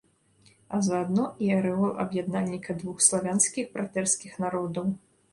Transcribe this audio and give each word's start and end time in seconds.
А 0.75 0.77
заадно 0.85 1.25
і 1.47 1.49
арэол 1.57 1.91
аб'яднальніка 2.03 2.75
двух 2.79 3.03
славянскіх 3.07 3.69
братэрскіх 3.75 4.33
народаў. 4.45 4.89